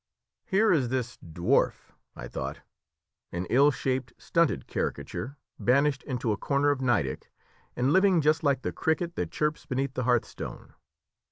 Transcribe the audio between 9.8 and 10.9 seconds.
the hearthstone.